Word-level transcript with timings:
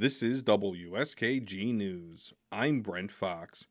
This 0.00 0.22
is 0.22 0.44
WSKG 0.44 1.74
News. 1.74 2.32
I'm 2.52 2.82
Brent 2.82 3.10
Fox. 3.10 3.66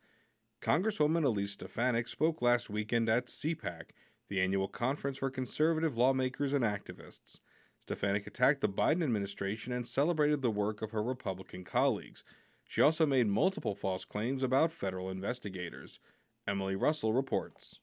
Congresswoman 0.61 1.23
Elise 1.23 1.53
Stefanik 1.53 2.09
spoke 2.09 2.41
last 2.41 2.69
weekend 2.69 3.07
at 3.07 3.27
CPAC, 3.27 3.91
the 4.27 4.41
annual 4.41 4.67
conference 4.67 5.19
for 5.19 5.29
conservative 5.29 5.95
lawmakers 5.95 6.51
and 6.51 6.65
activists. 6.65 7.39
Stefanik 7.79 8.27
attacked 8.27 8.59
the 8.59 8.67
Biden 8.67 9.03
administration 9.03 9.71
and 9.71 9.87
celebrated 9.87 10.41
the 10.41 10.51
work 10.51 10.81
of 10.81 10.91
her 10.91 11.01
Republican 11.01 11.63
colleagues. 11.63 12.25
She 12.67 12.81
also 12.81 13.05
made 13.05 13.27
multiple 13.27 13.73
false 13.73 14.03
claims 14.03 14.43
about 14.43 14.73
federal 14.73 15.09
investigators. 15.09 16.01
Emily 16.45 16.75
Russell 16.75 17.13
reports. 17.13 17.79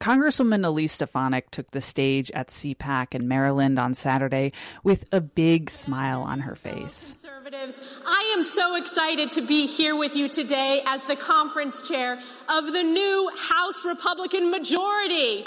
Congresswoman 0.00 0.64
Elise 0.64 0.92
Stefanik 0.92 1.50
took 1.50 1.70
the 1.72 1.82
stage 1.82 2.30
at 2.30 2.48
CPAC 2.48 3.14
in 3.14 3.28
Maryland 3.28 3.78
on 3.78 3.92
Saturday 3.92 4.52
with 4.82 5.04
a 5.12 5.20
big 5.20 5.68
smile 5.68 6.22
on 6.22 6.40
her 6.40 6.54
face. 6.54 7.26
Conservatives, 7.54 8.00
I 8.06 8.32
am 8.36 8.42
so 8.42 8.76
excited 8.76 9.32
to 9.32 9.42
be 9.42 9.66
here 9.66 9.96
with 9.96 10.16
you 10.16 10.28
today 10.28 10.82
as 10.86 11.04
the 11.04 11.16
conference 11.16 11.86
chair 11.86 12.18
of 12.48 12.66
the 12.66 12.82
new 12.82 13.30
House 13.38 13.84
Republican 13.84 14.50
majority. 14.50 15.44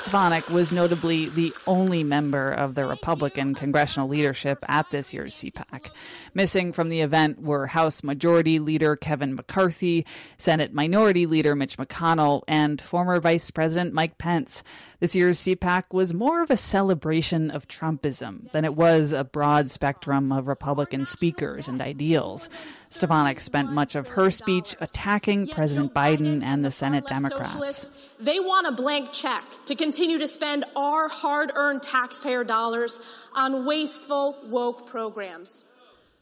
Stefanik 0.00 0.48
was 0.48 0.72
notably 0.72 1.28
the 1.28 1.52
only 1.66 2.02
member 2.02 2.50
of 2.50 2.74
the 2.74 2.86
Republican 2.86 3.54
congressional 3.54 4.08
leadership 4.08 4.64
at 4.66 4.90
this 4.90 5.12
year's 5.12 5.34
CPAC. 5.34 5.90
Missing 6.32 6.72
from 6.72 6.88
the 6.88 7.02
event 7.02 7.42
were 7.42 7.66
House 7.66 8.02
Majority 8.02 8.58
Leader 8.58 8.96
Kevin 8.96 9.34
McCarthy, 9.34 10.06
Senate 10.38 10.72
Minority 10.72 11.26
Leader 11.26 11.54
Mitch 11.54 11.76
McConnell, 11.76 12.42
and 12.48 12.80
former 12.80 13.20
Vice 13.20 13.50
President 13.50 13.92
Mike 13.92 14.16
Pence. 14.16 14.62
This 15.00 15.14
year's 15.14 15.38
CPAC 15.38 15.92
was 15.92 16.14
more 16.14 16.42
of 16.42 16.50
a 16.50 16.56
celebration 16.56 17.50
of 17.50 17.68
Trumpism 17.68 18.50
than 18.52 18.64
it 18.64 18.74
was 18.74 19.12
a 19.12 19.24
broad 19.24 19.70
spectrum 19.70 20.32
of 20.32 20.48
Republican 20.48 21.04
speakers 21.04 21.68
and 21.68 21.80
ideals. 21.80 22.48
Stefanik 22.90 23.40
spent 23.40 23.70
much 23.70 23.94
of 23.94 24.08
her 24.08 24.30
speech 24.30 24.74
attacking 24.80 25.46
President 25.46 25.94
Biden 25.94 26.42
and 26.42 26.64
the 26.64 26.70
Senate 26.70 27.06
Democrats. 27.06 27.90
They 28.18 28.40
want 28.40 28.66
a 28.66 28.72
blank 28.72 29.12
check 29.12 29.44
to 29.66 29.74
continue 29.74 29.89
to 30.18 30.28
spend 30.28 30.64
our 30.76 31.08
hard 31.08 31.52
earned 31.54 31.82
taxpayer 31.82 32.44
dollars 32.44 33.00
on 33.34 33.66
wasteful, 33.66 34.36
woke 34.44 34.86
programs. 34.86 35.64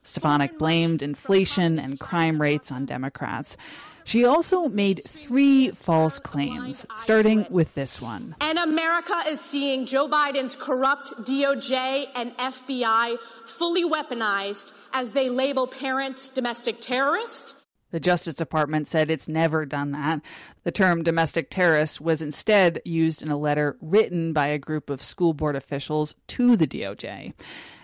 Stefanik 0.02 0.58
blamed 0.58 1.02
inflation 1.02 1.78
and 1.78 2.00
crime 2.00 2.40
rates 2.40 2.72
on 2.72 2.86
Democrats. 2.86 3.56
She 4.04 4.24
also 4.24 4.68
made 4.68 5.02
three 5.06 5.70
false 5.72 6.18
claims, 6.18 6.86
starting 6.94 7.44
with 7.50 7.74
this 7.74 8.00
one. 8.00 8.36
And 8.40 8.58
America 8.58 9.22
is 9.26 9.38
seeing 9.38 9.84
Joe 9.84 10.08
Biden's 10.08 10.56
corrupt 10.56 11.12
DOJ 11.24 12.06
and 12.14 12.34
FBI 12.38 13.18
fully 13.44 13.84
weaponized 13.84 14.72
as 14.94 15.12
they 15.12 15.28
label 15.28 15.66
parents 15.66 16.30
domestic 16.30 16.80
terrorists. 16.80 17.54
The 17.90 18.00
Justice 18.00 18.34
Department 18.34 18.86
said 18.86 19.10
it's 19.10 19.28
never 19.28 19.64
done 19.64 19.92
that. 19.92 20.20
The 20.64 20.72
term 20.72 21.02
domestic 21.02 21.50
terrorist 21.50 22.00
was 22.00 22.20
instead 22.20 22.80
used 22.84 23.22
in 23.22 23.30
a 23.30 23.38
letter 23.38 23.76
written 23.80 24.32
by 24.32 24.48
a 24.48 24.58
group 24.58 24.90
of 24.90 25.02
school 25.02 25.32
board 25.32 25.56
officials 25.56 26.14
to 26.28 26.56
the 26.56 26.66
DOJ. 26.66 27.32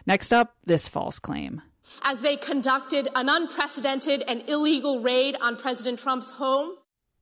Next 0.06 0.32
up, 0.32 0.56
this 0.64 0.88
false 0.88 1.18
claim 1.18 1.62
as 2.02 2.20
they 2.20 2.36
conducted 2.36 3.08
an 3.14 3.28
unprecedented 3.28 4.24
and 4.26 4.48
illegal 4.48 5.00
raid 5.00 5.36
on 5.40 5.56
President 5.56 5.98
Trump's 5.98 6.32
home. 6.32 6.72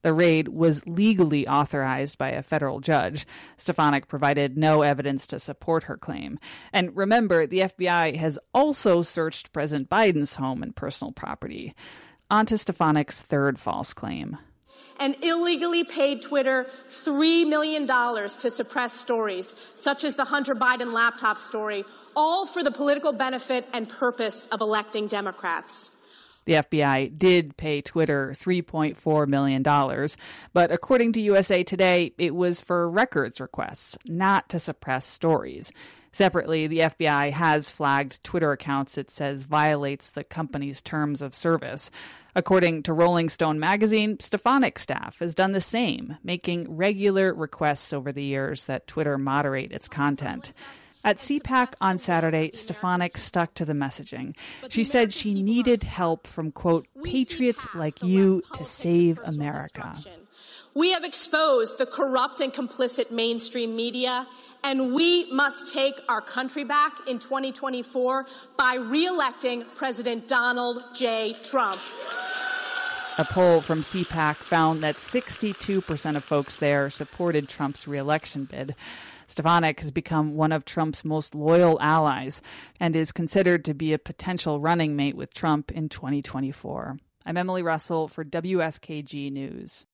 The 0.03 0.13
raid 0.13 0.49
was 0.49 0.85
legally 0.85 1.47
authorized 1.47 2.19
by 2.19 2.31
a 2.31 2.43
federal 2.43 2.81
judge. 2.81 3.25
Stefanik 3.57 4.09
provided 4.09 4.59
no 4.59 4.83
evidence 4.83 5.29
to 5.29 5.39
support 5.39 5.85
her 5.85 5.97
claim. 5.97 6.41
And 6.73 6.97
remember, 6.97 7.47
the 7.47 7.61
FBI 7.61 8.17
has 8.17 8.39
also 8.53 9.03
searched 9.03 9.53
President 9.53 9.89
Biden's 9.89 10.35
home 10.35 10.63
and 10.63 10.75
personal 10.75 11.13
property. 11.13 11.75
On 12.33 12.47
to 12.47 12.55
Stefanik's 12.55 13.21
third 13.21 13.61
false 13.61 13.93
claim 13.93 14.39
and 14.99 15.15
illegally 15.23 15.85
paid 15.85 16.23
Twitter 16.23 16.67
$3 16.89 17.47
million 17.47 17.87
to 17.87 18.51
suppress 18.51 18.95
stories, 18.95 19.55
such 19.77 20.03
as 20.03 20.17
the 20.17 20.25
Hunter 20.25 20.55
Biden 20.55 20.95
laptop 20.95 21.37
story, 21.37 21.85
all 22.17 22.47
for 22.47 22.63
the 22.65 22.71
political 22.71 23.13
benefit 23.13 23.69
and 23.75 23.87
purpose 23.87 24.47
of 24.47 24.63
electing 24.63 25.09
Democrats. 25.09 25.91
The 26.47 26.55
FBI 26.55 27.19
did 27.19 27.59
pay 27.59 27.83
Twitter 27.83 28.31
$3.4 28.35 29.27
million, 29.29 29.63
but 30.55 30.73
according 30.73 31.13
to 31.13 31.21
USA 31.21 31.63
Today, 31.63 32.15
it 32.17 32.35
was 32.35 32.63
for 32.63 32.89
records 32.89 33.43
requests, 33.43 33.99
not 34.07 34.49
to 34.49 34.59
suppress 34.59 35.05
stories. 35.05 35.71
Separately, 36.13 36.67
the 36.67 36.81
FBI 36.81 37.33
has 37.33 37.71
flagged 37.71 38.23
Twitter 38.23 38.53
accounts 38.53 38.99
it 38.99 39.11
says 39.11 39.45
violates 39.45 40.11
the 40.11 40.25
company's 40.25 40.83
terms 40.83 41.23
of 41.23 41.35
service. 41.35 41.91
According 42.35 42.83
to 42.85 42.93
Rolling 42.93 43.29
Stone 43.29 43.59
magazine, 43.59 44.19
Stefanik 44.21 44.79
staff 44.79 45.19
has 45.19 45.35
done 45.35 45.53
the 45.53 45.61
same, 45.61 46.17
making 46.23 46.77
regular 46.77 47.35
requests 47.35 47.93
over 47.93 48.13
the 48.13 48.23
years 48.23 48.67
that 48.67 48.87
Twitter 48.87 49.19
moderate 49.19 49.73
its 49.73 49.89
content. 49.89 50.53
At 51.05 51.17
CPAC 51.17 51.75
on 51.81 51.99
Saturday, 51.99 52.53
Stefanik 52.55 53.17
stuck 53.17 53.55
to 53.55 53.65
the 53.65 53.73
messaging. 53.73 54.37
She 54.69 54.85
said 54.85 55.13
she 55.13 55.43
needed 55.43 55.83
help 55.83 56.27
from, 56.27 56.53
quote, 56.53 56.87
patriots 57.03 57.67
like 57.75 58.03
you 58.03 58.43
to 58.55 58.65
save 58.65 59.19
America. 59.25 59.95
We 60.75 60.93
have 60.93 61.05
exposed 61.05 61.79
the 61.79 61.87
corrupt 61.87 62.41
and 62.41 62.53
complicit 62.53 63.11
mainstream 63.11 63.75
media, 63.75 64.27
and 64.65 64.95
we 64.95 65.31
must 65.33 65.73
take 65.73 66.01
our 66.09 66.21
country 66.21 66.65
back 66.65 66.93
in 67.07 67.19
2024 67.19 68.27
by 68.57 68.77
reelecting 68.79 69.65
President 69.75 70.29
Donald 70.29 70.83
J. 70.95 71.35
Trump. 71.43 71.81
A 73.19 73.25
poll 73.25 73.61
from 73.61 73.83
CPAC 73.83 74.37
found 74.37 74.83
that 74.83 74.97
62% 74.97 76.17
of 76.17 76.25
folks 76.25 76.57
there 76.57 76.89
supported 76.89 77.49
Trump's 77.49 77.87
reelection 77.87 78.45
bid. 78.45 78.75
Stefanik 79.27 79.81
has 79.81 79.91
become 79.91 80.35
one 80.35 80.53
of 80.53 80.65
Trump's 80.65 81.05
most 81.05 81.35
loyal 81.35 81.79
allies 81.81 82.41
and 82.81 82.97
is 82.97 83.13
considered 83.13 83.65
to 83.67 83.75
be 83.75 83.93
a 83.93 83.99
potential 83.99 84.61
running 84.61 84.97
mate 84.97 85.17
with 85.17 85.35
Trump 85.35 85.71
in 85.71 85.89
2024. 85.89 86.99
I'm 87.25 87.37
Emily 87.37 87.63
Russell 87.63 88.09
for 88.09 88.25
WSKG 88.25 89.31
News. 89.31 89.87